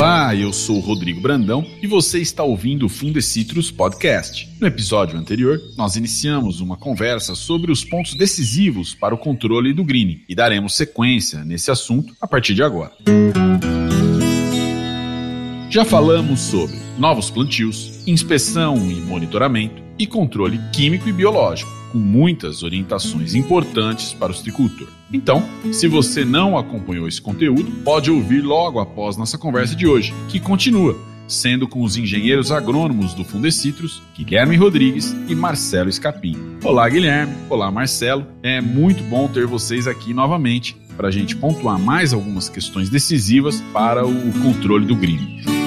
Olá, 0.00 0.32
eu 0.32 0.52
sou 0.52 0.78
Rodrigo 0.78 1.20
Brandão 1.20 1.66
e 1.82 1.86
você 1.88 2.20
está 2.20 2.44
ouvindo 2.44 2.86
o 2.86 2.88
Fundecitrus 2.88 3.72
Podcast. 3.72 4.48
No 4.60 4.68
episódio 4.68 5.18
anterior, 5.18 5.60
nós 5.76 5.96
iniciamos 5.96 6.60
uma 6.60 6.76
conversa 6.76 7.34
sobre 7.34 7.72
os 7.72 7.84
pontos 7.84 8.14
decisivos 8.14 8.94
para 8.94 9.12
o 9.12 9.18
controle 9.18 9.72
do 9.72 9.82
greening 9.82 10.22
e 10.28 10.36
daremos 10.36 10.76
sequência 10.76 11.44
nesse 11.44 11.72
assunto 11.72 12.14
a 12.20 12.28
partir 12.28 12.54
de 12.54 12.62
agora. 12.62 12.92
Já 15.68 15.84
falamos 15.84 16.42
sobre 16.42 16.78
novos 16.96 17.28
plantios, 17.28 18.06
inspeção 18.06 18.76
e 18.88 19.00
monitoramento 19.00 19.82
e 19.98 20.06
controle 20.06 20.60
químico 20.72 21.08
e 21.08 21.12
biológico, 21.12 21.72
com 21.92 21.98
muitas 21.98 22.62
orientações 22.62 23.34
importantes 23.34 24.12
para 24.12 24.32
o 24.32 24.34
citricultor. 24.34 24.88
Então, 25.12 25.42
se 25.72 25.88
você 25.88 26.24
não 26.24 26.56
acompanhou 26.56 27.08
esse 27.08 27.20
conteúdo, 27.20 27.70
pode 27.84 28.10
ouvir 28.10 28.42
logo 28.42 28.78
após 28.78 29.16
nossa 29.16 29.38
conversa 29.38 29.74
de 29.74 29.86
hoje, 29.86 30.12
que 30.28 30.38
continua, 30.38 30.96
sendo 31.26 31.66
com 31.66 31.82
os 31.82 31.96
engenheiros 31.96 32.52
agrônomos 32.52 33.14
do 33.14 33.24
Fundecitrus, 33.24 34.02
Guilherme 34.16 34.56
Rodrigues 34.56 35.14
e 35.28 35.34
Marcelo 35.34 35.88
Escapim. 35.88 36.36
Olá, 36.62 36.88
Guilherme. 36.88 37.34
Olá, 37.48 37.70
Marcelo. 37.70 38.26
É 38.42 38.60
muito 38.60 39.02
bom 39.04 39.28
ter 39.28 39.46
vocês 39.46 39.86
aqui 39.86 40.12
novamente 40.12 40.76
para 40.96 41.08
a 41.08 41.12
gente 41.12 41.36
pontuar 41.36 41.78
mais 41.78 42.12
algumas 42.12 42.48
questões 42.48 42.90
decisivas 42.90 43.62
para 43.72 44.06
o 44.06 44.32
controle 44.42 44.84
do 44.84 44.96
green. 44.96 45.57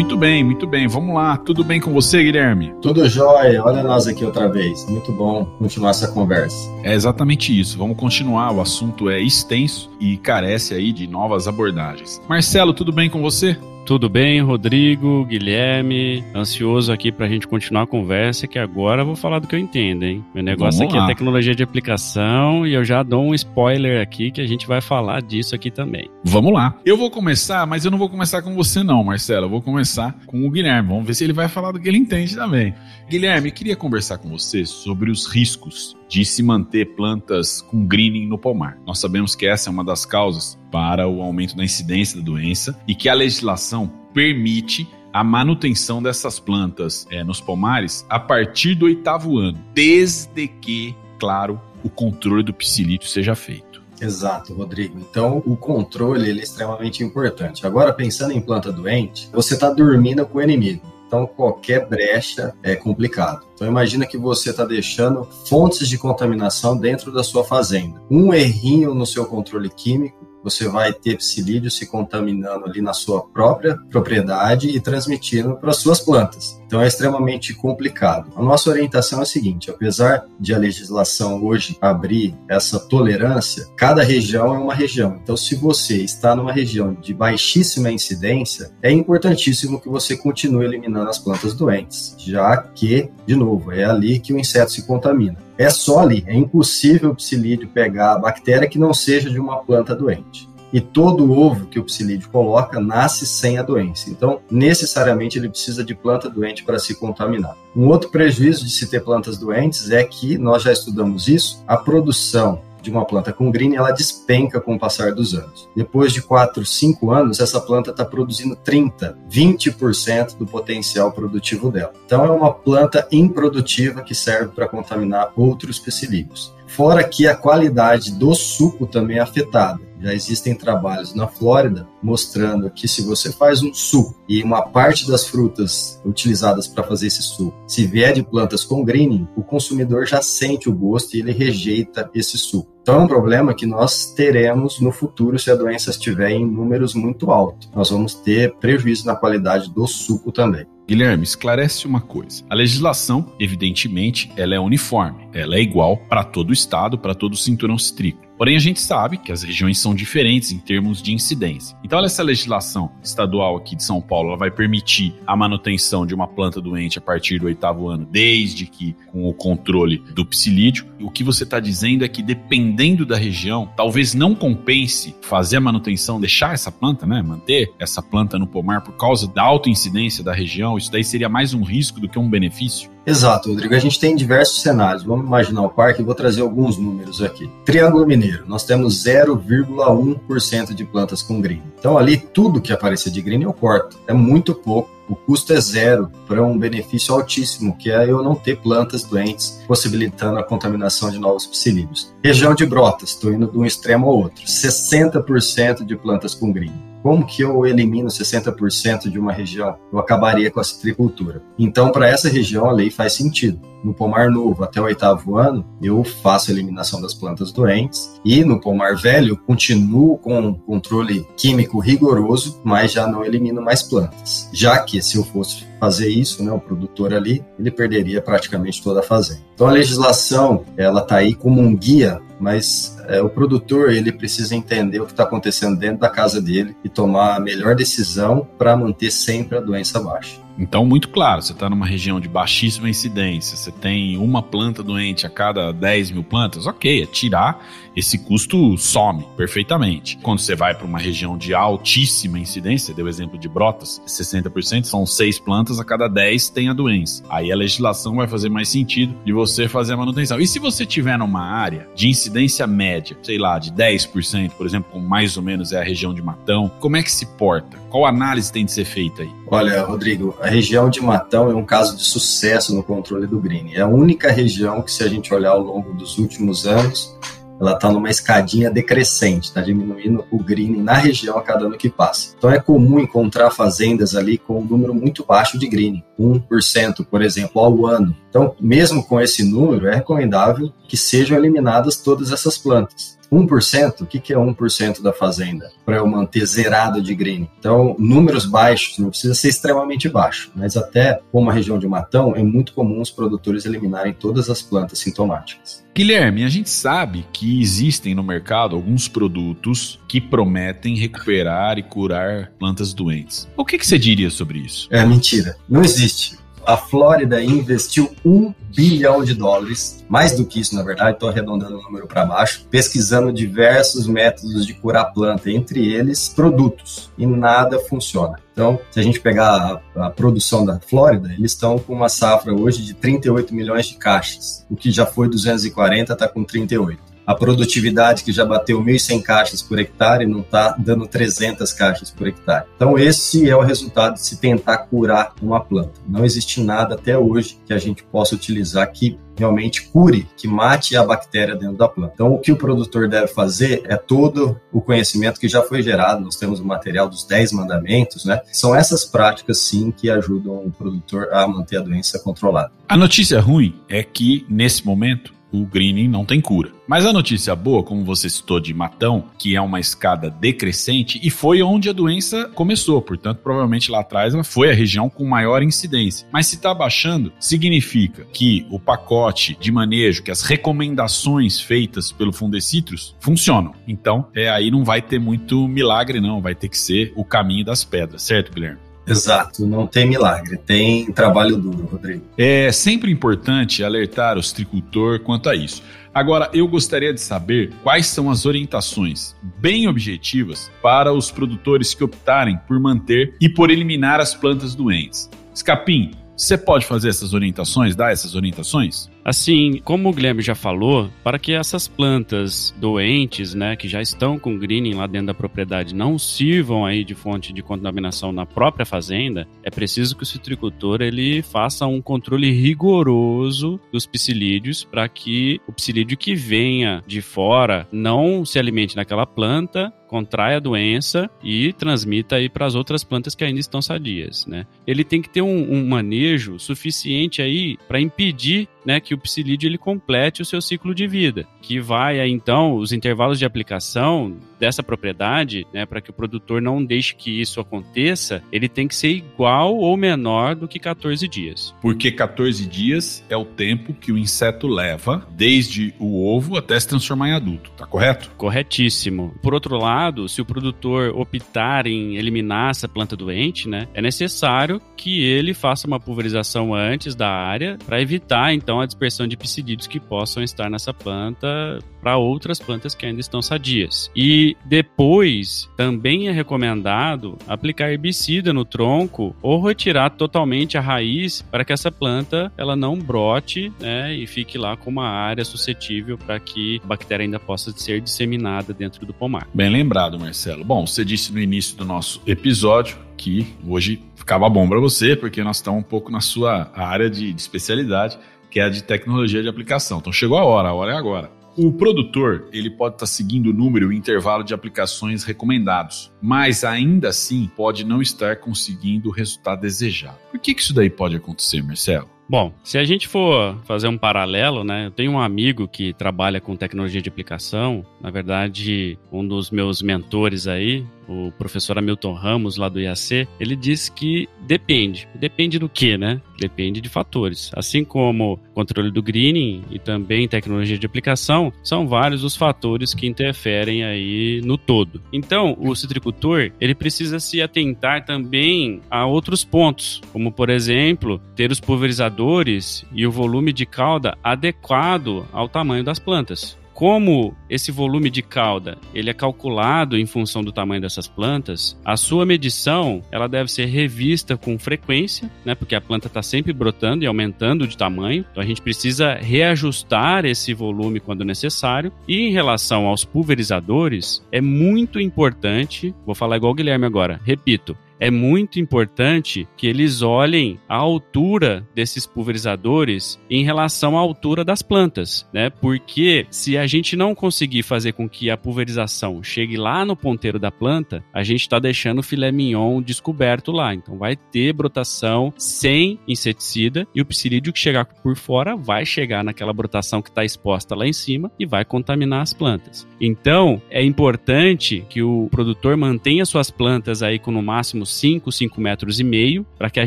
Muito 0.00 0.16
bem, 0.16 0.42
muito 0.42 0.66
bem. 0.66 0.88
Vamos 0.88 1.14
lá. 1.14 1.36
Tudo 1.36 1.62
bem 1.62 1.78
com 1.78 1.92
você, 1.92 2.24
Guilherme? 2.24 2.72
Tudo 2.80 3.06
jóia. 3.06 3.62
Olha 3.62 3.82
nós 3.82 4.06
aqui 4.06 4.24
outra 4.24 4.48
vez. 4.48 4.88
Muito 4.88 5.12
bom 5.12 5.44
continuar 5.58 5.90
essa 5.90 6.08
conversa. 6.08 6.56
É 6.82 6.94
exatamente 6.94 7.58
isso. 7.60 7.76
Vamos 7.76 7.98
continuar. 7.98 8.50
O 8.50 8.62
assunto 8.62 9.10
é 9.10 9.20
extenso 9.20 9.90
e 10.00 10.16
carece 10.16 10.72
aí 10.72 10.90
de 10.90 11.06
novas 11.06 11.46
abordagens. 11.46 12.18
Marcelo, 12.26 12.72
tudo 12.72 12.90
bem 12.90 13.10
com 13.10 13.20
você? 13.20 13.58
Tudo 13.84 14.08
bem, 14.08 14.40
Rodrigo, 14.40 15.24
Guilherme? 15.24 16.24
Ansioso 16.34 16.92
aqui 16.92 17.10
para 17.10 17.26
a 17.26 17.28
gente 17.28 17.48
continuar 17.48 17.82
a 17.82 17.86
conversa, 17.86 18.46
que 18.46 18.58
agora 18.58 19.02
eu 19.02 19.06
vou 19.06 19.16
falar 19.16 19.40
do 19.40 19.48
que 19.48 19.54
eu 19.54 19.58
entendo, 19.58 20.04
hein? 20.04 20.24
Meu 20.32 20.44
negócio 20.44 20.78
Vamos 20.78 20.92
aqui 20.92 20.96
é 20.96 21.00
lá. 21.00 21.06
é 21.06 21.14
tecnologia 21.14 21.54
de 21.54 21.62
aplicação 21.62 22.66
e 22.66 22.74
eu 22.74 22.84
já 22.84 23.02
dou 23.02 23.24
um 23.24 23.34
spoiler 23.34 24.00
aqui 24.00 24.30
que 24.30 24.40
a 24.40 24.46
gente 24.46 24.66
vai 24.66 24.80
falar 24.80 25.22
disso 25.22 25.54
aqui 25.54 25.70
também. 25.70 26.08
Vamos 26.22 26.52
lá. 26.52 26.74
Eu 26.84 26.96
vou 26.96 27.10
começar, 27.10 27.66
mas 27.66 27.84
eu 27.84 27.90
não 27.90 27.98
vou 27.98 28.08
começar 28.08 28.42
com 28.42 28.54
você 28.54 28.82
não, 28.82 29.02
Marcelo. 29.02 29.46
Eu 29.46 29.50
vou 29.50 29.62
começar 29.62 30.16
com 30.26 30.46
o 30.46 30.50
Guilherme. 30.50 30.88
Vamos 30.88 31.06
ver 31.06 31.14
se 31.14 31.24
ele 31.24 31.32
vai 31.32 31.48
falar 31.48 31.72
do 31.72 31.80
que 31.80 31.88
ele 31.88 31.98
entende 31.98 32.36
também. 32.36 32.72
Guilherme, 33.08 33.50
queria 33.50 33.74
conversar 33.74 34.18
com 34.18 34.28
você 34.28 34.64
sobre 34.64 35.10
os 35.10 35.26
riscos 35.26 35.96
de 36.10 36.24
se 36.24 36.42
manter 36.42 36.96
plantas 36.96 37.62
com 37.62 37.86
greening 37.86 38.26
no 38.26 38.36
pomar. 38.36 38.76
Nós 38.84 38.98
sabemos 38.98 39.36
que 39.36 39.46
essa 39.46 39.70
é 39.70 39.72
uma 39.72 39.84
das 39.84 40.04
causas 40.04 40.58
para 40.70 41.08
o 41.08 41.22
aumento 41.22 41.56
da 41.56 41.62
incidência 41.62 42.18
da 42.18 42.24
doença 42.24 42.76
e 42.86 42.96
que 42.96 43.08
a 43.08 43.14
legislação 43.14 43.86
permite 44.12 44.88
a 45.12 45.22
manutenção 45.22 46.02
dessas 46.02 46.40
plantas 46.40 47.06
é, 47.10 47.22
nos 47.22 47.40
pomares 47.40 48.04
a 48.08 48.18
partir 48.18 48.74
do 48.74 48.86
oitavo 48.86 49.38
ano, 49.38 49.58
desde 49.72 50.48
que, 50.48 50.96
claro, 51.18 51.60
o 51.84 51.88
controle 51.88 52.42
do 52.42 52.52
psilídeo 52.52 53.08
seja 53.08 53.36
feito. 53.36 53.80
Exato, 54.00 54.52
Rodrigo. 54.54 54.98
Então, 54.98 55.42
o 55.46 55.56
controle 55.56 56.30
é 56.30 56.42
extremamente 56.42 57.04
importante. 57.04 57.66
Agora, 57.66 57.92
pensando 57.92 58.32
em 58.32 58.40
planta 58.40 58.72
doente, 58.72 59.28
você 59.32 59.54
está 59.54 59.70
dormindo 59.70 60.24
com 60.26 60.38
o 60.38 60.42
inimigo. 60.42 60.89
Então, 61.10 61.26
qualquer 61.26 61.88
brecha 61.88 62.54
é 62.62 62.76
complicado. 62.76 63.44
Então, 63.52 63.66
imagina 63.66 64.06
que 64.06 64.16
você 64.16 64.50
está 64.50 64.64
deixando 64.64 65.24
fontes 65.24 65.88
de 65.88 65.98
contaminação 65.98 66.76
dentro 66.76 67.10
da 67.10 67.24
sua 67.24 67.42
fazenda. 67.42 68.00
Um 68.08 68.32
errinho 68.32 68.94
no 68.94 69.04
seu 69.04 69.26
controle 69.26 69.68
químico 69.68 70.30
você 70.42 70.68
vai 70.68 70.92
ter 70.92 71.16
psilídeo 71.16 71.68
se 71.68 71.84
contaminando 71.84 72.64
ali 72.64 72.80
na 72.80 72.92
sua 72.92 73.22
própria 73.22 73.76
propriedade 73.90 74.68
e 74.68 74.80
transmitindo 74.80 75.56
para 75.56 75.72
suas 75.72 75.98
plantas. 75.98 76.59
Então 76.70 76.80
é 76.80 76.86
extremamente 76.86 77.52
complicado. 77.52 78.30
A 78.36 78.40
nossa 78.40 78.70
orientação 78.70 79.18
é 79.18 79.22
a 79.22 79.26
seguinte: 79.26 79.68
apesar 79.68 80.24
de 80.38 80.54
a 80.54 80.58
legislação 80.58 81.44
hoje 81.44 81.76
abrir 81.80 82.32
essa 82.48 82.78
tolerância, 82.78 83.66
cada 83.76 84.04
região 84.04 84.54
é 84.54 84.58
uma 84.58 84.72
região. 84.72 85.18
Então, 85.20 85.36
se 85.36 85.56
você 85.56 85.96
está 85.96 86.36
numa 86.36 86.52
região 86.52 86.94
de 86.94 87.12
baixíssima 87.12 87.90
incidência, 87.90 88.70
é 88.80 88.92
importantíssimo 88.92 89.80
que 89.80 89.88
você 89.88 90.16
continue 90.16 90.64
eliminando 90.64 91.10
as 91.10 91.18
plantas 91.18 91.54
doentes, 91.54 92.14
já 92.16 92.56
que, 92.58 93.10
de 93.26 93.34
novo, 93.34 93.72
é 93.72 93.82
ali 93.82 94.20
que 94.20 94.32
o 94.32 94.38
inseto 94.38 94.70
se 94.70 94.86
contamina. 94.86 95.38
É 95.58 95.68
só 95.68 95.98
ali, 95.98 96.22
é 96.28 96.36
impossível 96.36 97.10
o 97.10 97.16
psilídeo 97.16 97.68
pegar 97.68 98.12
a 98.12 98.18
bactéria 98.18 98.68
que 98.68 98.78
não 98.78 98.94
seja 98.94 99.28
de 99.28 99.40
uma 99.40 99.56
planta 99.58 99.92
doente 99.94 100.48
e 100.72 100.80
todo 100.80 101.32
ovo 101.32 101.66
que 101.66 101.78
o 101.78 101.84
psilídeo 101.84 102.28
coloca 102.28 102.80
nasce 102.80 103.26
sem 103.26 103.58
a 103.58 103.62
doença. 103.62 104.10
Então, 104.10 104.40
necessariamente 104.50 105.38
ele 105.38 105.48
precisa 105.48 105.84
de 105.84 105.94
planta 105.94 106.28
doente 106.28 106.64
para 106.64 106.78
se 106.78 106.94
contaminar. 106.94 107.56
Um 107.74 107.88
outro 107.88 108.10
prejuízo 108.10 108.64
de 108.64 108.70
se 108.70 108.88
ter 108.88 109.00
plantas 109.00 109.38
doentes 109.38 109.90
é 109.90 110.04
que 110.04 110.38
nós 110.38 110.62
já 110.62 110.72
estudamos 110.72 111.28
isso, 111.28 111.62
a 111.66 111.76
produção 111.76 112.60
de 112.82 112.90
uma 112.90 113.04
planta 113.04 113.32
com 113.32 113.50
green, 113.50 113.76
ela 113.76 113.90
despenca 113.90 114.60
com 114.60 114.74
o 114.74 114.78
passar 114.78 115.12
dos 115.12 115.34
anos. 115.34 115.68
Depois 115.76 116.12
de 116.12 116.22
4, 116.22 116.64
5 116.64 117.10
anos, 117.10 117.40
essa 117.40 117.60
planta 117.60 117.90
está 117.90 118.04
produzindo 118.04 118.56
30, 118.56 119.18
20% 119.30 120.36
do 120.36 120.46
potencial 120.46 121.12
produtivo 121.12 121.70
dela. 121.70 121.92
Então 122.06 122.24
é 122.24 122.30
uma 122.30 122.52
planta 122.52 123.06
improdutiva 123.12 124.02
que 124.02 124.14
serve 124.14 124.52
para 124.54 124.68
contaminar 124.68 125.32
outros 125.36 125.78
psilídeos. 125.78 126.54
Fora 126.66 127.02
que 127.02 127.26
a 127.26 127.34
qualidade 127.34 128.12
do 128.12 128.34
suco 128.34 128.86
também 128.86 129.18
é 129.18 129.20
afetada. 129.20 129.89
Já 130.00 130.14
existem 130.14 130.54
trabalhos 130.54 131.14
na 131.14 131.28
Flórida 131.28 131.86
mostrando 132.02 132.70
que 132.70 132.88
se 132.88 133.02
você 133.02 133.30
faz 133.30 133.62
um 133.62 133.72
suco 133.74 134.18
e 134.28 134.42
uma 134.42 134.62
parte 134.62 135.06
das 135.06 135.26
frutas 135.26 136.00
utilizadas 136.04 136.66
para 136.66 136.84
fazer 136.84 137.08
esse 137.08 137.22
suco, 137.22 137.56
se 137.66 137.86
vier 137.86 138.14
de 138.14 138.22
plantas 138.22 138.64
com 138.64 138.84
greening, 138.84 139.28
o 139.36 139.42
consumidor 139.42 140.06
já 140.06 140.22
sente 140.22 140.68
o 140.68 140.74
gosto 140.74 141.14
e 141.14 141.20
ele 141.20 141.32
rejeita 141.32 142.10
esse 142.14 142.38
suco. 142.38 142.70
Então 142.82 143.02
é 143.02 143.04
um 143.04 143.08
problema 143.08 143.54
que 143.54 143.66
nós 143.66 144.12
teremos 144.14 144.80
no 144.80 144.90
futuro 144.90 145.38
se 145.38 145.50
a 145.50 145.54
doença 145.54 145.90
estiver 145.90 146.30
em 146.30 146.46
números 146.46 146.94
muito 146.94 147.30
altos. 147.30 147.70
Nós 147.74 147.90
vamos 147.90 148.14
ter 148.14 148.54
prejuízo 148.54 149.06
na 149.06 149.14
qualidade 149.14 149.70
do 149.70 149.86
suco 149.86 150.32
também. 150.32 150.66
Guilherme, 150.88 151.22
esclarece 151.22 151.86
uma 151.86 152.00
coisa. 152.00 152.42
A 152.50 152.54
legislação, 152.54 153.32
evidentemente, 153.38 154.32
ela 154.36 154.56
é 154.56 154.58
uniforme, 154.58 155.28
ela 155.32 155.54
é 155.54 155.60
igual 155.60 155.96
para 155.96 156.24
todo 156.24 156.50
o 156.50 156.52
estado, 156.52 156.98
para 156.98 157.14
todo 157.14 157.34
o 157.34 157.36
cinturão 157.36 157.78
citrícola. 157.78 158.29
Porém, 158.40 158.56
a 158.56 158.58
gente 158.58 158.80
sabe 158.80 159.18
que 159.18 159.30
as 159.30 159.42
regiões 159.42 159.78
são 159.78 159.94
diferentes 159.94 160.50
em 160.50 160.56
termos 160.56 161.02
de 161.02 161.12
incidência. 161.12 161.76
Então, 161.84 162.02
essa 162.02 162.22
legislação 162.22 162.90
estadual 163.02 163.54
aqui 163.54 163.76
de 163.76 163.84
São 163.84 164.00
Paulo 164.00 164.34
vai 164.34 164.50
permitir 164.50 165.14
a 165.26 165.36
manutenção 165.36 166.06
de 166.06 166.14
uma 166.14 166.26
planta 166.26 166.58
doente 166.58 166.96
a 166.96 167.02
partir 167.02 167.38
do 167.38 167.44
oitavo 167.44 167.90
ano, 167.90 168.08
desde 168.10 168.64
que 168.64 168.96
com 169.08 169.28
o 169.28 169.34
controle 169.34 170.02
do 170.14 170.24
psilídeo. 170.24 170.86
O 171.02 171.10
que 171.10 171.22
você 171.22 171.44
está 171.44 171.60
dizendo 171.60 172.02
é 172.02 172.08
que, 172.08 172.22
dependendo 172.22 173.04
da 173.04 173.18
região, 173.18 173.70
talvez 173.76 174.14
não 174.14 174.34
compense 174.34 175.14
fazer 175.20 175.58
a 175.58 175.60
manutenção, 175.60 176.18
deixar 176.18 176.54
essa 176.54 176.72
planta, 176.72 177.04
né, 177.04 177.20
manter 177.20 177.70
essa 177.78 178.00
planta 178.00 178.38
no 178.38 178.46
pomar 178.46 178.80
por 178.80 178.96
causa 178.96 179.28
da 179.28 179.42
alta 179.42 179.68
incidência 179.68 180.24
da 180.24 180.32
região. 180.32 180.78
Isso 180.78 180.90
daí 180.90 181.04
seria 181.04 181.28
mais 181.28 181.52
um 181.52 181.62
risco 181.62 182.00
do 182.00 182.08
que 182.08 182.18
um 182.18 182.30
benefício? 182.30 182.90
Exato, 183.06 183.48
Rodrigo. 183.48 183.74
A 183.74 183.78
gente 183.78 183.98
tem 183.98 184.14
diversos 184.14 184.60
cenários. 184.62 185.02
Vamos 185.02 185.26
imaginar 185.26 185.62
o 185.62 185.70
parque, 185.70 186.02
vou 186.02 186.14
trazer 186.14 186.42
alguns 186.42 186.76
números 186.76 187.22
aqui. 187.22 187.50
Triângulo 187.64 188.06
Mineiro, 188.06 188.44
nós 188.46 188.64
temos 188.64 189.04
0,1% 189.04 190.74
de 190.74 190.84
plantas 190.84 191.22
com 191.22 191.40
green. 191.40 191.62
Então 191.78 191.96
ali 191.96 192.16
tudo 192.16 192.60
que 192.60 192.72
aparecer 192.72 193.10
de 193.10 193.22
green 193.22 193.42
eu 193.42 193.52
corto. 193.52 193.98
É 194.06 194.12
muito 194.12 194.54
pouco. 194.54 194.90
O 195.08 195.16
custo 195.16 195.52
é 195.52 195.60
zero 195.60 196.08
para 196.28 196.40
um 196.40 196.56
benefício 196.56 197.12
altíssimo, 197.12 197.76
que 197.76 197.90
é 197.90 198.08
eu 198.08 198.22
não 198.22 198.36
ter 198.36 198.58
plantas 198.58 199.02
doentes, 199.02 199.60
possibilitando 199.66 200.38
a 200.38 200.44
contaminação 200.44 201.10
de 201.10 201.18
novos 201.18 201.48
psilídeos. 201.48 202.14
Região 202.22 202.54
de 202.54 202.64
Brotas, 202.64 203.10
estou 203.10 203.32
indo 203.32 203.50
de 203.50 203.58
um 203.58 203.66
extremo 203.66 204.06
ao 204.06 204.16
outro. 204.16 204.44
60% 204.44 205.84
de 205.84 205.96
plantas 205.96 206.32
com 206.32 206.52
green. 206.52 206.89
Como 207.02 207.26
que 207.26 207.42
eu 207.42 207.66
elimino 207.66 208.08
60% 208.08 209.10
de 209.10 209.18
uma 209.18 209.32
região? 209.32 209.76
Eu 209.92 209.98
acabaria 209.98 210.50
com 210.50 210.60
a 210.60 210.64
citricultura. 210.64 211.42
Então, 211.58 211.90
para 211.90 212.08
essa 212.08 212.28
região, 212.28 212.68
a 212.68 212.72
lei 212.72 212.90
faz 212.90 213.14
sentido. 213.14 213.70
No 213.82 213.94
pomar 213.94 214.30
novo, 214.30 214.62
até 214.62 214.78
o 214.78 214.84
oitavo 214.84 215.38
ano, 215.38 215.64
eu 215.80 216.04
faço 216.04 216.50
a 216.50 216.54
eliminação 216.54 217.00
das 217.00 217.14
plantas 217.14 217.50
doentes. 217.50 218.20
E 218.22 218.44
no 218.44 218.60
pomar 218.60 218.94
velho, 218.96 219.38
continuo 219.38 220.18
com 220.18 220.52
controle 220.52 221.26
químico 221.36 221.78
rigoroso, 221.78 222.60
mas 222.62 222.92
já 222.92 223.06
não 223.06 223.24
elimino 223.24 223.62
mais 223.62 223.82
plantas. 223.82 224.50
Já 224.52 224.78
que, 224.80 225.00
se 225.00 225.16
eu 225.16 225.24
fosse 225.24 225.64
fazer 225.80 226.10
isso, 226.10 226.44
né, 226.44 226.52
o 226.52 226.60
produtor 226.60 227.14
ali, 227.14 227.42
ele 227.58 227.70
perderia 227.70 228.20
praticamente 228.20 228.82
toda 228.82 229.00
a 229.00 229.02
fazenda. 229.02 229.40
Então, 229.54 229.66
a 229.66 229.72
legislação, 229.72 230.64
ela 230.76 231.00
está 231.00 231.16
aí 231.16 231.34
como 231.34 231.60
um 231.60 231.74
guia 231.74 232.20
mas 232.40 232.96
é, 233.10 233.20
o 233.20 233.28
produtor 233.28 233.92
ele 233.92 234.12
precisa 234.12 234.54
entender 234.54 235.00
o 235.00 235.04
que 235.04 235.10
está 235.10 235.24
acontecendo 235.24 235.76
dentro 235.76 235.98
da 235.98 236.08
casa 236.08 236.40
dele 236.40 236.76
e 236.84 236.88
tomar 236.88 237.34
a 237.34 237.40
melhor 237.40 237.74
decisão 237.74 238.46
para 238.56 238.76
manter 238.76 239.10
sempre 239.10 239.58
a 239.58 239.60
doença 239.60 239.98
baixa. 239.98 240.38
Então, 240.56 240.84
muito 240.84 241.08
claro, 241.08 241.42
você 241.42 241.52
está 241.52 241.68
numa 241.68 241.86
região 241.86 242.20
de 242.20 242.28
baixíssima 242.28 242.88
incidência, 242.88 243.56
você 243.56 243.72
tem 243.72 244.16
uma 244.16 244.42
planta 244.42 244.82
doente 244.82 245.26
a 245.26 245.30
cada 245.30 245.72
10 245.72 246.12
mil 246.12 246.22
plantas, 246.22 246.66
ok, 246.66 247.02
é 247.02 247.06
tirar 247.06 247.66
esse 248.00 248.18
custo 248.18 248.76
some 248.76 249.24
perfeitamente. 249.36 250.18
Quando 250.22 250.40
você 250.40 250.56
vai 250.56 250.74
para 250.74 250.86
uma 250.86 250.98
região 250.98 251.38
de 251.38 251.54
altíssima 251.54 252.38
incidência, 252.38 252.92
deu 252.92 253.06
o 253.06 253.08
exemplo 253.08 253.38
de 253.38 253.48
Brotas, 253.48 254.02
60% 254.06 254.84
são 254.84 255.06
seis 255.06 255.38
plantas 255.38 255.78
a 255.78 255.84
cada 255.84 256.08
10 256.08 256.50
tem 256.50 256.68
a 256.68 256.72
doença. 256.72 257.22
Aí 257.28 257.52
a 257.52 257.56
legislação 257.56 258.16
vai 258.16 258.26
fazer 258.26 258.48
mais 258.48 258.68
sentido 258.68 259.14
de 259.24 259.32
você 259.32 259.68
fazer 259.68 259.92
a 259.92 259.96
manutenção. 259.96 260.40
E 260.40 260.46
se 260.46 260.58
você 260.58 260.84
tiver 260.84 261.16
numa 261.18 261.42
área 261.42 261.88
de 261.94 262.08
incidência 262.08 262.66
média, 262.66 263.16
sei 263.22 263.38
lá, 263.38 263.58
de 263.58 263.70
10%, 263.70 264.50
por 264.50 264.66
exemplo, 264.66 264.90
como 264.90 265.08
mais 265.08 265.36
ou 265.36 265.42
menos 265.42 265.72
é 265.72 265.80
a 265.80 265.84
região 265.84 266.12
de 266.12 266.22
Matão, 266.22 266.70
como 266.80 266.96
é 266.96 267.02
que 267.02 267.12
se 267.12 267.26
porta? 267.26 267.78
Qual 267.90 268.06
análise 268.06 268.52
tem 268.52 268.64
de 268.64 268.72
ser 268.72 268.84
feita 268.84 269.22
aí? 269.22 269.30
Olha, 269.46 269.82
Rodrigo, 269.82 270.36
a 270.40 270.46
região 270.46 270.88
de 270.88 271.00
Matão 271.00 271.50
é 271.50 271.54
um 271.54 271.64
caso 271.64 271.96
de 271.96 272.04
sucesso 272.04 272.74
no 272.74 272.82
controle 272.82 273.26
do 273.26 273.38
green. 273.38 273.74
É 273.74 273.80
a 273.80 273.88
única 273.88 274.30
região 274.30 274.80
que, 274.80 274.92
se 274.92 275.02
a 275.02 275.08
gente 275.08 275.32
olhar 275.34 275.50
ao 275.50 275.60
longo 275.60 275.92
dos 275.92 276.16
últimos 276.18 276.66
anos, 276.66 277.16
ela 277.60 277.74
está 277.74 277.92
numa 277.92 278.08
escadinha 278.08 278.70
decrescente, 278.70 279.48
está 279.48 279.60
diminuindo 279.60 280.24
o 280.30 280.38
greening 280.42 280.82
na 280.82 280.94
região 280.94 281.36
a 281.36 281.42
cada 281.42 281.66
ano 281.66 281.76
que 281.76 281.90
passa. 281.90 282.34
Então 282.38 282.50
é 282.50 282.58
comum 282.58 282.98
encontrar 282.98 283.50
fazendas 283.50 284.16
ali 284.16 284.38
com 284.38 284.60
um 284.60 284.64
número 284.64 284.94
muito 284.94 285.24
baixo 285.24 285.58
de 285.58 285.68
greening, 285.68 286.02
1%, 286.18 287.04
por 287.04 287.20
exemplo, 287.20 287.60
ao 287.60 287.86
ano. 287.86 288.16
Então, 288.30 288.54
mesmo 288.60 289.04
com 289.04 289.20
esse 289.20 289.44
número, 289.44 289.88
é 289.88 289.94
recomendável 289.94 290.72
que 290.88 290.96
sejam 290.96 291.36
eliminadas 291.36 291.96
todas 291.96 292.32
essas 292.32 292.56
plantas. 292.56 293.19
1%, 293.30 294.00
o 294.00 294.06
que, 294.06 294.18
que 294.18 294.32
é 294.32 294.36
1% 294.36 295.02
da 295.02 295.12
fazenda? 295.12 295.70
Para 295.84 295.96
eu 295.96 296.06
manter 296.06 296.44
zerado 296.46 297.00
de 297.00 297.14
green. 297.14 297.48
Então, 297.58 297.94
números 297.98 298.44
baixos, 298.44 298.98
não 298.98 299.10
precisa 299.10 299.34
ser 299.34 299.48
extremamente 299.48 300.08
baixo, 300.08 300.50
mas 300.54 300.76
até 300.76 301.20
como 301.30 301.50
a 301.50 301.52
região 301.52 301.78
de 301.78 301.86
Matão, 301.86 302.34
é 302.34 302.42
muito 302.42 302.72
comum 302.72 303.00
os 303.00 303.10
produtores 303.10 303.64
eliminarem 303.64 304.12
todas 304.12 304.50
as 304.50 304.62
plantas 304.62 304.98
sintomáticas. 304.98 305.84
Guilherme, 305.94 306.44
a 306.44 306.48
gente 306.48 306.70
sabe 306.70 307.26
que 307.32 307.60
existem 307.60 308.14
no 308.14 308.22
mercado 308.22 308.76
alguns 308.76 309.08
produtos 309.08 309.98
que 310.08 310.20
prometem 310.20 310.96
recuperar 310.96 311.78
e 311.78 311.82
curar 311.82 312.52
plantas 312.58 312.94
doentes. 312.94 313.48
O 313.56 313.64
que, 313.64 313.76
que 313.76 313.86
você 313.86 313.98
diria 313.98 314.30
sobre 314.30 314.60
isso? 314.60 314.88
É 314.90 315.04
mentira. 315.04 315.56
Não 315.68 315.82
existe 315.82 316.40
a 316.70 316.76
Flórida 316.76 317.42
investiu 317.42 318.14
um 318.24 318.54
bilhão 318.74 319.24
de 319.24 319.34
dólares, 319.34 320.04
mais 320.08 320.36
do 320.36 320.44
que 320.44 320.60
isso, 320.60 320.76
na 320.76 320.84
verdade, 320.84 321.12
estou 321.12 321.28
arredondando 321.28 321.76
o 321.76 321.82
número 321.82 322.06
para 322.06 322.24
baixo, 322.24 322.64
pesquisando 322.70 323.32
diversos 323.32 324.06
métodos 324.06 324.64
de 324.64 324.74
curar 324.74 325.12
planta, 325.12 325.50
entre 325.50 325.92
eles 325.92 326.28
produtos, 326.28 327.10
e 327.18 327.26
nada 327.26 327.80
funciona. 327.80 328.38
Então, 328.52 328.78
se 328.90 329.00
a 329.00 329.02
gente 329.02 329.18
pegar 329.18 329.82
a, 329.96 330.06
a 330.06 330.10
produção 330.10 330.64
da 330.64 330.78
Flórida, 330.78 331.32
eles 331.32 331.52
estão 331.52 331.76
com 331.76 331.92
uma 331.92 332.08
safra 332.08 332.54
hoje 332.54 332.84
de 332.84 332.94
38 332.94 333.52
milhões 333.52 333.86
de 333.86 333.96
caixas, 333.96 334.64
o 334.70 334.76
que 334.76 334.92
já 334.92 335.04
foi 335.04 335.28
240, 335.28 336.12
está 336.12 336.28
com 336.28 336.44
38 336.44 337.09
a 337.30 337.34
produtividade 337.36 338.24
que 338.24 338.32
já 338.32 338.44
bateu 338.44 338.82
1.100 338.82 339.22
caixas 339.22 339.62
por 339.62 339.78
hectare 339.78 340.26
não 340.26 340.40
está 340.40 340.74
dando 340.76 341.06
300 341.06 341.72
caixas 341.72 342.10
por 342.10 342.26
hectare. 342.26 342.66
Então, 342.74 342.98
esse 342.98 343.48
é 343.48 343.54
o 343.54 343.60
resultado 343.60 344.14
de 344.14 344.20
se 344.26 344.40
tentar 344.40 344.78
curar 344.78 345.32
uma 345.40 345.60
planta. 345.60 345.92
Não 346.08 346.24
existe 346.24 346.60
nada 346.60 346.96
até 346.96 347.16
hoje 347.16 347.56
que 347.64 347.72
a 347.72 347.78
gente 347.78 348.02
possa 348.02 348.34
utilizar 348.34 348.90
que 348.90 349.16
realmente 349.38 349.82
cure, 349.90 350.28
que 350.36 350.48
mate 350.48 350.96
a 350.96 351.04
bactéria 351.04 351.54
dentro 351.54 351.76
da 351.76 351.88
planta. 351.88 352.12
Então, 352.14 352.34
o 352.34 352.38
que 352.40 352.50
o 352.50 352.56
produtor 352.56 353.08
deve 353.08 353.28
fazer 353.28 353.82
é 353.84 353.96
todo 353.96 354.60
o 354.72 354.80
conhecimento 354.80 355.38
que 355.38 355.48
já 355.48 355.62
foi 355.62 355.82
gerado. 355.82 356.24
Nós 356.24 356.34
temos 356.34 356.58
o 356.58 356.64
material 356.64 357.08
dos 357.08 357.24
10 357.24 357.52
mandamentos, 357.52 358.24
né? 358.24 358.40
São 358.52 358.74
essas 358.74 359.04
práticas, 359.04 359.58
sim, 359.58 359.92
que 359.92 360.10
ajudam 360.10 360.66
o 360.66 360.70
produtor 360.72 361.32
a 361.32 361.46
manter 361.46 361.78
a 361.78 361.80
doença 361.80 362.18
controlada. 362.18 362.72
A 362.88 362.96
notícia 362.96 363.40
ruim 363.40 363.80
é 363.88 364.02
que, 364.02 364.44
nesse 364.48 364.84
momento, 364.84 365.32
o 365.52 365.64
greening 365.64 366.08
não 366.08 366.24
tem 366.24 366.40
cura. 366.40 366.72
Mas 366.86 367.06
a 367.06 367.12
notícia 367.12 367.54
boa, 367.54 367.82
como 367.82 368.04
você 368.04 368.28
citou 368.28 368.58
de 368.58 368.74
Matão, 368.74 369.24
que 369.38 369.54
é 369.54 369.60
uma 369.60 369.78
escada 369.78 370.28
decrescente 370.30 371.20
e 371.22 371.30
foi 371.30 371.62
onde 371.62 371.88
a 371.88 371.92
doença 371.92 372.48
começou, 372.54 373.00
portanto, 373.00 373.38
provavelmente 373.42 373.90
lá 373.90 374.00
atrás 374.00 374.34
ela 374.34 374.42
foi 374.42 374.70
a 374.70 374.74
região 374.74 375.08
com 375.08 375.24
maior 375.24 375.62
incidência. 375.62 376.26
Mas 376.32 376.48
se 376.48 376.56
está 376.56 376.74
baixando, 376.74 377.32
significa 377.38 378.26
que 378.32 378.66
o 378.70 378.78
pacote 378.78 379.56
de 379.60 379.70
manejo, 379.70 380.22
que 380.22 380.30
as 380.30 380.42
recomendações 380.42 381.60
feitas 381.60 382.10
pelo 382.10 382.32
Fundecitrus 382.32 383.14
funcionam. 383.20 383.74
Então, 383.86 384.26
é 384.34 384.48
aí 384.48 384.70
não 384.70 384.84
vai 384.84 385.00
ter 385.00 385.18
muito 385.18 385.68
milagre 385.68 386.20
não, 386.20 386.40
vai 386.40 386.54
ter 386.54 386.68
que 386.68 386.78
ser 386.78 387.12
o 387.16 387.24
caminho 387.24 387.64
das 387.64 387.84
pedras, 387.84 388.22
certo, 388.22 388.52
Guilherme? 388.52 388.89
Exato, 389.12 389.66
não 389.66 389.86
tem 389.86 390.06
milagre, 390.06 390.56
tem 390.56 391.10
trabalho 391.12 391.56
duro, 391.56 391.86
Rodrigo. 391.90 392.24
É 392.36 392.70
sempre 392.72 393.10
importante 393.10 393.82
alertar 393.82 394.38
o 394.38 394.40
tricultor 394.40 395.20
quanto 395.20 395.48
a 395.48 395.54
isso. 395.54 395.82
Agora, 396.12 396.50
eu 396.52 396.66
gostaria 396.66 397.14
de 397.14 397.20
saber 397.20 397.72
quais 397.82 398.06
são 398.06 398.30
as 398.30 398.44
orientações 398.44 399.36
bem 399.60 399.86
objetivas 399.86 400.70
para 400.82 401.12
os 401.12 401.30
produtores 401.30 401.94
que 401.94 402.02
optarem 402.02 402.58
por 402.66 402.80
manter 402.80 403.34
e 403.40 403.48
por 403.48 403.70
eliminar 403.70 404.20
as 404.20 404.34
plantas 404.34 404.74
doentes. 404.74 405.30
Escapim, 405.54 406.10
você 406.36 406.56
pode 406.56 406.86
fazer 406.86 407.10
essas 407.10 407.34
orientações, 407.34 407.94
dar 407.94 408.12
essas 408.12 408.34
orientações? 408.34 409.10
Assim, 409.24 409.80
como 409.84 410.08
o 410.08 410.12
Guilherme 410.12 410.42
já 410.42 410.54
falou, 410.54 411.10
para 411.22 411.38
que 411.38 411.52
essas 411.52 411.86
plantas 411.86 412.74
doentes, 412.78 413.54
né, 413.54 413.76
que 413.76 413.88
já 413.88 414.00
estão 414.00 414.38
com 414.38 414.58
greening 414.58 414.94
lá 414.94 415.06
dentro 415.06 415.28
da 415.28 415.34
propriedade, 415.34 415.94
não 415.94 416.18
sirvam 416.18 416.86
aí 416.86 417.04
de 417.04 417.14
fonte 417.14 417.52
de 417.52 417.62
contaminação 417.62 418.32
na 418.32 418.46
própria 418.46 418.86
fazenda, 418.86 419.46
é 419.62 419.70
preciso 419.70 420.16
que 420.16 420.22
o 420.22 420.26
citricultor 420.26 421.02
ele 421.02 421.42
faça 421.42 421.86
um 421.86 422.00
controle 422.00 422.50
rigoroso 422.50 423.78
dos 423.92 424.06
psilídeos 424.06 424.84
para 424.84 425.08
que 425.08 425.60
o 425.66 425.72
psilídeo 425.72 426.16
que 426.16 426.34
venha 426.34 427.02
de 427.06 427.20
fora 427.20 427.86
não 427.92 428.44
se 428.44 428.58
alimente 428.58 428.96
naquela 428.96 429.26
planta 429.26 429.92
contrai 430.10 430.56
a 430.56 430.58
doença 430.58 431.30
e 431.40 431.72
transmita 431.72 432.34
aí 432.34 432.48
para 432.48 432.66
as 432.66 432.74
outras 432.74 433.04
plantas 433.04 433.36
que 433.36 433.44
ainda 433.44 433.60
estão 433.60 433.80
sadias, 433.80 434.44
né? 434.44 434.66
Ele 434.84 435.04
tem 435.04 435.22
que 435.22 435.30
ter 435.30 435.40
um, 435.40 435.72
um 435.72 435.86
manejo 435.86 436.58
suficiente 436.58 437.40
aí 437.40 437.76
para 437.86 438.00
impedir 438.00 438.68
né, 438.84 438.98
que 438.98 439.09
o 439.14 439.18
psilídeo 439.18 439.68
ele 439.68 439.78
complete 439.78 440.42
o 440.42 440.44
seu 440.44 440.60
ciclo 440.60 440.94
de 440.94 441.06
vida, 441.06 441.46
que 441.62 441.80
vai 441.80 442.20
então 442.28 442.74
os 442.74 442.92
intervalos 442.92 443.38
de 443.38 443.44
aplicação 443.44 444.36
dessa 444.58 444.82
propriedade, 444.82 445.66
né, 445.72 445.86
para 445.86 446.00
que 446.00 446.10
o 446.10 446.12
produtor 446.12 446.60
não 446.60 446.84
deixe 446.84 447.14
que 447.14 447.40
isso 447.40 447.60
aconteça, 447.60 448.42
ele 448.52 448.68
tem 448.68 448.86
que 448.86 448.94
ser 448.94 449.08
igual 449.08 449.74
ou 449.76 449.96
menor 449.96 450.54
do 450.54 450.68
que 450.68 450.78
14 450.78 451.26
dias. 451.26 451.74
Porque 451.80 452.12
14 452.12 452.66
dias 452.66 453.24
é 453.30 453.36
o 453.36 453.44
tempo 453.44 453.94
que 453.94 454.12
o 454.12 454.18
inseto 454.18 454.68
leva 454.68 455.26
desde 455.30 455.94
o 455.98 456.26
ovo 456.26 456.58
até 456.58 456.78
se 456.78 456.88
transformar 456.88 457.30
em 457.30 457.32
adulto, 457.32 457.70
tá 457.70 457.86
correto? 457.86 458.30
Corretíssimo. 458.36 459.34
Por 459.42 459.54
outro 459.54 459.78
lado, 459.78 460.28
se 460.28 460.42
o 460.42 460.44
produtor 460.44 461.16
optar 461.16 461.86
em 461.86 462.16
eliminar 462.16 462.70
essa 462.70 462.88
planta 462.88 463.16
doente, 463.16 463.68
né, 463.68 463.88
é 463.94 464.02
necessário 464.02 464.80
que 464.96 465.24
ele 465.24 465.54
faça 465.54 465.86
uma 465.86 465.98
pulverização 465.98 466.74
antes 466.74 467.14
da 467.14 467.30
área 467.30 467.78
para 467.86 468.00
evitar 468.02 468.52
então 468.52 468.80
a 468.80 468.84
dispersão 469.00 469.26
de 469.26 469.36
psilídeos 469.36 469.86
que 469.86 469.98
possam 469.98 470.42
estar 470.42 470.68
nessa 470.68 470.92
planta 470.92 471.78
para 472.02 472.18
outras 472.18 472.58
plantas 472.58 472.94
que 472.94 473.06
ainda 473.06 473.20
estão 473.20 473.40
sadias. 473.40 474.10
E 474.14 474.56
depois, 474.66 475.68
também 475.76 476.28
é 476.28 476.32
recomendado 476.32 477.38
aplicar 477.48 477.90
herbicida 477.90 478.52
no 478.52 478.64
tronco 478.64 479.34
ou 479.40 479.66
retirar 479.66 480.10
totalmente 480.10 480.76
a 480.76 480.80
raiz 480.82 481.40
para 481.40 481.64
que 481.64 481.72
essa 481.72 481.90
planta 481.90 482.52
ela 482.58 482.76
não 482.76 482.98
brote 482.98 483.72
né, 483.80 484.14
e 484.14 484.26
fique 484.26 484.58
lá 484.58 484.76
com 484.76 484.90
uma 484.90 485.08
área 485.08 485.44
suscetível 485.44 486.18
para 486.18 486.38
que 486.38 486.80
a 486.84 486.86
bactéria 486.86 487.24
ainda 487.24 487.40
possa 487.40 487.72
ser 487.72 488.00
disseminada 488.02 488.74
dentro 488.74 489.06
do 489.06 489.14
pomar. 489.14 489.48
Bem 489.54 489.70
lembrado, 489.70 490.18
Marcelo. 490.18 490.62
Bom, 490.62 490.86
você 490.86 491.04
disse 491.04 491.32
no 491.32 491.40
início 491.40 491.76
do 491.76 491.84
nosso 491.84 492.20
episódio 492.26 492.98
que 493.16 493.46
hoje 493.66 494.02
ficava 494.14 494.48
bom 494.48 494.68
para 494.68 494.80
você, 494.80 495.14
porque 495.14 495.42
nós 495.42 495.56
estamos 495.56 495.80
um 495.80 495.82
pouco 495.82 496.10
na 496.10 496.20
sua 496.20 496.70
área 496.74 497.10
de, 497.10 497.32
de 497.32 497.40
especialidade, 497.40 498.18
que 498.50 498.60
é 498.60 498.64
a 498.64 498.68
de 498.68 498.82
tecnologia 498.82 499.42
de 499.42 499.48
aplicação. 499.48 499.98
Então 499.98 500.12
chegou 500.12 500.38
a 500.38 500.44
hora, 500.44 500.68
a 500.68 500.74
hora 500.74 500.92
é 500.92 500.96
agora. 500.96 501.30
O 501.56 501.72
produtor 501.72 502.48
ele 502.52 502.70
pode 502.70 502.94
estar 502.94 503.06
tá 503.06 503.10
seguindo 503.10 503.50
o 503.50 503.52
número 503.52 503.92
e 503.92 503.96
intervalo 503.96 504.44
de 504.44 504.54
aplicações 504.54 505.24
recomendados, 505.24 506.12
mas 506.22 506.64
ainda 506.64 507.08
assim 507.08 507.50
pode 507.56 507.84
não 507.84 508.00
estar 508.00 508.36
conseguindo 508.36 509.08
o 509.08 509.12
resultado 509.12 509.60
desejado. 509.60 510.16
Por 510.30 510.40
que, 510.40 510.54
que 510.54 510.62
isso 510.62 510.72
daí 510.72 510.88
pode 510.88 511.16
acontecer, 511.16 511.62
Marcelo? 511.62 512.08
Bom, 512.30 512.54
se 512.62 512.78
a 512.78 512.84
gente 512.84 513.08
for 513.08 513.58
fazer 513.64 513.88
um 513.88 513.98
paralelo, 513.98 514.62
né? 514.62 514.86
Eu 514.86 514.92
tenho 514.92 515.10
um 515.10 515.18
amigo 515.18 515.66
que 515.66 515.92
trabalha 515.92 516.40
com 516.40 516.54
tecnologia 516.54 517.02
de 517.02 517.08
aplicação. 517.08 517.84
Na 518.00 518.08
verdade, 518.08 518.96
um 519.10 519.26
dos 519.26 519.50
meus 519.50 519.82
mentores 519.82 520.46
aí, 520.46 520.86
o 521.10 521.32
professor 521.32 521.76
Hamilton 521.76 522.12
Ramos, 522.12 522.56
lá 522.56 522.68
do 522.68 522.80
IAC, 522.80 523.26
ele 523.40 523.56
diz 523.56 523.88
que 523.88 524.28
depende. 524.46 525.08
Depende 525.14 525.58
do 525.58 525.68
que, 525.68 525.98
né? 525.98 526.20
Depende 526.38 526.80
de 526.80 526.88
fatores. 526.88 527.50
Assim 527.54 527.84
como 527.84 528.38
controle 528.54 528.90
do 528.90 529.02
greening 529.02 529.62
e 529.70 529.78
também 529.78 530.28
tecnologia 530.28 530.78
de 530.78 530.86
aplicação, 530.86 531.52
são 531.62 531.86
vários 531.86 532.22
os 532.22 532.36
fatores 532.36 532.94
que 532.94 533.06
interferem 533.06 533.84
aí 533.84 534.40
no 534.44 534.56
todo. 534.56 535.02
Então, 535.12 535.56
o 535.58 535.74
citricultor, 535.74 536.52
ele 536.60 536.74
precisa 536.74 537.18
se 537.18 537.42
atentar 537.42 538.04
também 538.04 538.80
a 538.90 539.04
outros 539.04 539.44
pontos, 539.44 540.00
como 540.12 540.30
por 540.30 540.48
exemplo, 540.48 541.20
ter 541.34 541.50
os 541.50 541.60
pulverizadores 541.60 542.84
e 542.94 543.06
o 543.06 543.10
volume 543.10 543.52
de 543.52 543.66
cauda 543.66 544.16
adequado 544.22 545.26
ao 545.32 545.48
tamanho 545.48 545.82
das 545.82 545.98
plantas 545.98 546.59
como 546.80 547.36
esse 547.50 547.70
volume 547.70 548.08
de 548.08 548.22
cauda 548.22 548.78
ele 548.94 549.10
é 549.10 549.12
calculado 549.12 549.98
em 549.98 550.06
função 550.06 550.42
do 550.42 550.50
tamanho 550.50 550.80
dessas 550.80 551.06
plantas, 551.06 551.78
a 551.84 551.94
sua 551.94 552.24
medição 552.24 553.02
ela 553.12 553.28
deve 553.28 553.52
ser 553.52 553.66
revista 553.66 554.34
com 554.34 554.58
frequência, 554.58 555.30
né? 555.44 555.54
Porque 555.54 555.74
a 555.74 555.80
planta 555.80 556.06
está 556.06 556.22
sempre 556.22 556.54
brotando 556.54 557.04
e 557.04 557.06
aumentando 557.06 557.68
de 557.68 557.76
tamanho. 557.76 558.24
Então 558.30 558.42
a 558.42 558.46
gente 558.46 558.62
precisa 558.62 559.12
reajustar 559.12 560.24
esse 560.24 560.54
volume 560.54 561.00
quando 561.00 561.22
necessário. 561.22 561.92
E 562.08 562.16
em 562.16 562.32
relação 562.32 562.86
aos 562.86 563.04
pulverizadores, 563.04 564.26
é 564.32 564.40
muito 564.40 564.98
importante. 564.98 565.94
Vou 566.06 566.14
falar 566.14 566.38
igual 566.38 566.52
o 566.52 566.54
Guilherme 566.54 566.86
agora. 566.86 567.20
Repito, 567.26 567.76
é 568.00 568.10
muito 568.10 568.58
importante 568.58 569.46
que 569.56 569.66
eles 569.66 570.00
olhem 570.00 570.58
a 570.66 570.76
altura 570.76 571.66
desses 571.74 572.06
pulverizadores 572.06 573.20
em 573.28 573.44
relação 573.44 573.96
à 573.96 574.00
altura 574.00 574.42
das 574.42 574.62
plantas, 574.62 575.28
né? 575.32 575.50
Porque 575.50 576.26
se 576.30 576.56
a 576.56 576.66
gente 576.66 576.96
não 576.96 577.14
conseguir 577.14 577.62
fazer 577.62 577.92
com 577.92 578.08
que 578.08 578.30
a 578.30 578.36
pulverização 578.36 579.22
chegue 579.22 579.56
lá 579.56 579.84
no 579.84 579.94
ponteiro 579.94 580.38
da 580.38 580.50
planta, 580.50 581.04
a 581.12 581.22
gente 581.22 581.42
está 581.42 581.58
deixando 581.58 581.98
o 581.98 582.02
filé 582.02 582.32
mignon 582.32 582.80
descoberto 582.80 583.52
lá. 583.52 583.74
Então 583.74 583.98
vai 583.98 584.16
ter 584.16 584.54
brotação 584.54 585.32
sem 585.36 585.98
inseticida 586.08 586.86
e 586.94 587.02
o 587.02 587.06
psilídeo 587.06 587.52
que 587.52 587.58
chegar 587.58 587.84
por 587.84 588.16
fora 588.16 588.56
vai 588.56 588.86
chegar 588.86 589.22
naquela 589.22 589.52
brotação 589.52 590.00
que 590.00 590.08
está 590.08 590.24
exposta 590.24 590.74
lá 590.74 590.86
em 590.86 590.92
cima 590.92 591.30
e 591.38 591.44
vai 591.44 591.64
contaminar 591.64 592.22
as 592.22 592.32
plantas. 592.32 592.86
Então 592.98 593.60
é 593.68 593.84
importante 593.84 594.84
que 594.88 595.02
o 595.02 595.28
produtor 595.30 595.76
mantenha 595.76 596.24
suas 596.24 596.50
plantas 596.50 597.02
aí 597.02 597.18
com 597.18 597.30
no 597.30 597.42
máximo 597.42 597.84
5, 597.92 598.30
5 598.30 598.60
metros 598.60 599.00
e 599.00 599.04
meio, 599.04 599.46
para 599.58 599.70
que 599.70 599.80
a 599.80 599.86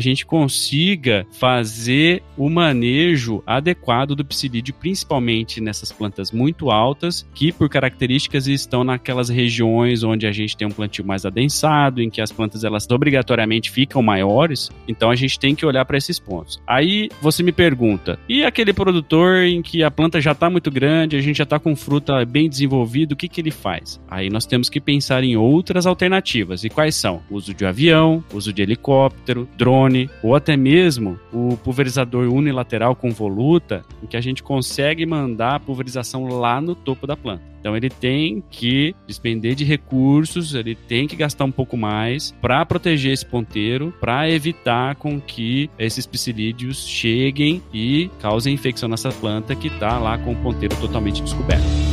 gente 0.00 0.26
consiga 0.26 1.26
fazer 1.32 2.22
o 2.36 2.48
manejo 2.48 3.42
adequado 3.46 4.14
do 4.14 4.24
psilídeo, 4.24 4.74
principalmente 4.74 5.60
nessas 5.60 5.92
plantas 5.92 6.30
muito 6.30 6.70
altas, 6.70 7.26
que 7.34 7.52
por 7.52 7.68
características 7.68 8.46
estão 8.46 8.84
naquelas 8.84 9.28
regiões 9.28 10.02
onde 10.02 10.26
a 10.26 10.32
gente 10.32 10.56
tem 10.56 10.66
um 10.66 10.70
plantio 10.70 11.04
mais 11.04 11.24
adensado, 11.24 12.02
em 12.02 12.10
que 12.10 12.20
as 12.20 12.32
plantas 12.32 12.64
elas 12.64 12.86
obrigatoriamente 12.90 13.70
ficam 13.70 14.02
maiores, 14.02 14.70
então 14.86 15.10
a 15.10 15.16
gente 15.16 15.38
tem 15.38 15.54
que 15.54 15.66
olhar 15.66 15.84
para 15.84 15.98
esses 15.98 16.18
pontos. 16.18 16.60
Aí 16.66 17.08
você 17.20 17.42
me 17.42 17.52
pergunta, 17.52 18.18
e 18.28 18.44
aquele 18.44 18.72
produtor 18.72 19.44
em 19.44 19.62
que 19.62 19.82
a 19.82 19.90
planta 19.90 20.20
já 20.20 20.32
está 20.32 20.50
muito 20.50 20.70
grande, 20.70 21.16
a 21.16 21.20
gente 21.20 21.36
já 21.36 21.44
está 21.44 21.58
com 21.58 21.74
fruta 21.74 22.24
bem 22.24 22.48
desenvolvida, 22.48 23.14
o 23.14 23.16
que, 23.16 23.28
que 23.28 23.40
ele 23.40 23.50
faz? 23.50 24.00
Aí 24.08 24.28
nós 24.30 24.46
temos 24.46 24.68
que 24.68 24.80
pensar 24.80 25.24
em 25.24 25.36
outras 25.36 25.86
alternativas. 25.86 26.64
E 26.64 26.68
quais 26.68 26.94
são? 26.94 27.22
O 27.30 27.36
uso 27.36 27.54
de 27.54 27.64
avião, 27.64 27.93
avião, 27.94 28.24
uso 28.32 28.52
de 28.52 28.62
helicóptero, 28.62 29.48
drone 29.56 30.10
ou 30.22 30.34
até 30.34 30.56
mesmo 30.56 31.18
o 31.32 31.56
pulverizador 31.56 32.28
unilateral 32.32 32.94
com 32.96 33.10
voluta, 33.10 33.84
em 34.02 34.06
que 34.06 34.16
a 34.16 34.20
gente 34.20 34.42
consegue 34.42 35.06
mandar 35.06 35.56
a 35.56 35.60
pulverização 35.60 36.26
lá 36.26 36.60
no 36.60 36.74
topo 36.74 37.06
da 37.06 37.16
planta. 37.16 37.42
Então 37.60 37.74
ele 37.74 37.88
tem 37.88 38.42
que 38.50 38.94
despender 39.06 39.54
de 39.54 39.64
recursos, 39.64 40.54
ele 40.54 40.74
tem 40.74 41.06
que 41.06 41.16
gastar 41.16 41.44
um 41.44 41.50
pouco 41.50 41.76
mais 41.78 42.34
para 42.42 42.66
proteger 42.66 43.12
esse 43.12 43.24
ponteiro, 43.24 43.94
para 44.00 44.28
evitar 44.28 44.96
com 44.96 45.18
que 45.18 45.70
esses 45.78 46.06
psilídeos 46.06 46.86
cheguem 46.86 47.62
e 47.72 48.10
causem 48.20 48.52
infecção 48.52 48.88
nessa 48.88 49.10
planta 49.10 49.54
que 49.54 49.68
está 49.68 49.98
lá 49.98 50.18
com 50.18 50.32
o 50.32 50.36
ponteiro 50.36 50.76
totalmente 50.76 51.22
descoberto. 51.22 51.83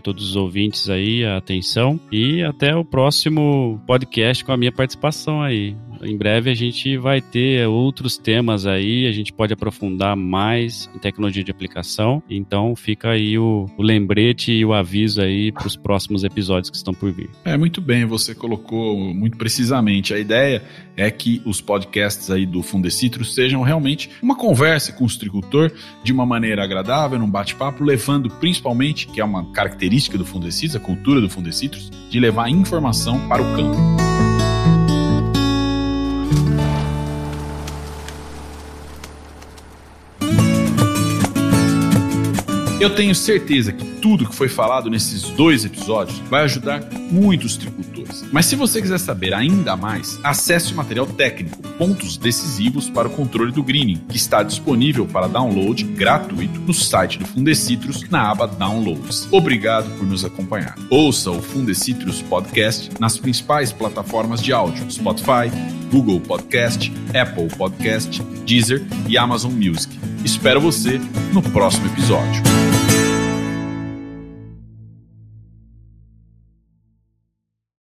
todos 0.00 0.30
os 0.30 0.36
ouvintes 0.36 0.90
aí 0.90 1.24
a 1.24 1.36
atenção. 1.36 2.00
E 2.10 2.42
até 2.42 2.74
o 2.74 2.84
próximo 2.84 3.80
podcast 3.86 4.44
com 4.44 4.52
a 4.52 4.56
minha 4.56 4.72
participação 4.72 5.42
aí. 5.42 5.76
Em 6.02 6.16
breve 6.16 6.50
a 6.50 6.54
gente 6.54 6.96
vai 6.96 7.20
ter 7.20 7.66
outros 7.66 8.16
temas 8.16 8.66
aí, 8.66 9.06
a 9.06 9.12
gente 9.12 9.32
pode 9.32 9.52
aprofundar 9.52 10.16
mais 10.16 10.88
em 10.94 10.98
tecnologia 10.98 11.42
de 11.44 11.50
aplicação. 11.50 12.22
Então 12.28 12.74
fica 12.76 13.10
aí 13.10 13.38
o, 13.38 13.66
o 13.76 13.82
lembrete 13.82 14.52
e 14.52 14.64
o 14.64 14.72
aviso 14.72 15.20
aí 15.20 15.52
para 15.52 15.66
os 15.66 15.76
próximos 15.76 16.24
episódios 16.24 16.70
que 16.70 16.76
estão 16.76 16.94
por 16.94 17.12
vir. 17.12 17.30
É, 17.44 17.56
muito 17.56 17.80
bem, 17.80 18.04
você 18.04 18.34
colocou 18.34 18.96
muito 19.14 19.36
precisamente. 19.36 20.14
A 20.14 20.18
ideia 20.18 20.62
é 20.96 21.10
que 21.10 21.40
os 21.44 21.60
podcasts 21.60 22.30
aí 22.30 22.44
do 22.44 22.62
Fundecitrus 22.62 23.34
sejam 23.34 23.62
realmente 23.62 24.10
uma 24.22 24.36
conversa 24.36 24.92
com 24.92 25.04
o 25.04 25.08
agricultor 25.08 25.72
de 26.02 26.12
uma 26.12 26.26
maneira 26.26 26.64
agradável, 26.64 27.18
num 27.18 27.30
bate-papo, 27.30 27.84
levando 27.84 28.30
principalmente, 28.30 29.06
que 29.06 29.20
é 29.20 29.24
uma 29.24 29.44
característica 29.52 30.18
do 30.18 30.24
Fundecitrus, 30.24 30.76
a 30.76 30.80
cultura 30.80 31.20
do 31.20 31.28
Fundecitrus, 31.30 31.90
de 32.10 32.18
levar 32.18 32.48
informação 32.48 33.28
para 33.28 33.42
o 33.42 33.56
campo. 33.56 34.27
Eu 42.80 42.94
tenho 42.94 43.12
certeza 43.12 43.72
que 43.72 43.84
tudo 43.84 44.28
que 44.28 44.36
foi 44.36 44.48
falado 44.48 44.88
nesses 44.88 45.22
dois 45.22 45.64
episódios 45.64 46.16
vai 46.30 46.44
ajudar 46.44 46.80
muitos 47.10 47.56
tricultores. 47.56 48.24
Mas 48.30 48.46
se 48.46 48.54
você 48.54 48.80
quiser 48.80 48.98
saber 48.98 49.34
ainda 49.34 49.76
mais, 49.76 50.20
acesse 50.22 50.72
o 50.72 50.76
material 50.76 51.04
técnico 51.04 51.60
Pontos 51.76 52.16
Decisivos 52.16 52.88
para 52.88 53.08
o 53.08 53.10
Controle 53.10 53.50
do 53.50 53.64
Greening, 53.64 53.96
que 54.08 54.16
está 54.16 54.44
disponível 54.44 55.06
para 55.06 55.26
download 55.26 55.82
gratuito 55.82 56.60
no 56.60 56.72
site 56.72 57.18
do 57.18 57.26
Fundecitrus 57.26 58.08
na 58.10 58.30
aba 58.30 58.46
Downloads. 58.46 59.26
Obrigado 59.32 59.90
por 59.98 60.06
nos 60.06 60.24
acompanhar. 60.24 60.76
Ouça 60.88 61.32
o 61.32 61.42
Fundecitrus 61.42 62.22
Podcast 62.22 62.90
nas 63.00 63.18
principais 63.18 63.72
plataformas 63.72 64.40
de 64.40 64.52
áudio: 64.52 64.88
Spotify, 64.88 65.50
Google 65.90 66.20
Podcast, 66.20 66.92
Apple 67.12 67.48
Podcast, 67.56 68.22
Deezer 68.46 68.86
e 69.08 69.18
Amazon 69.18 69.52
Music. 69.52 69.98
Espero 70.24 70.60
você 70.60 71.00
no 71.32 71.42
próximo 71.42 71.86
episódio. 71.86 72.67